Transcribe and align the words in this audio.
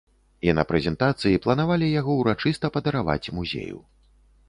І 0.47 0.55
на 0.59 0.63
прэзентацыі 0.71 1.41
планавалі 1.45 1.91
яго 2.01 2.19
ўрачыста 2.23 2.75
падараваць 2.81 3.31
музею. 3.41 3.79